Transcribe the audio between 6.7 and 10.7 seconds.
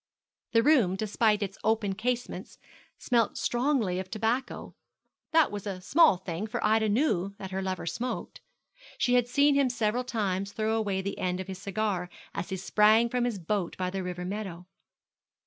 knew that her lover smoked. She had seen him several times